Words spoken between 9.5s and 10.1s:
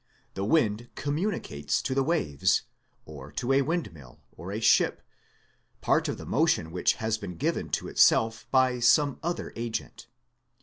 agent.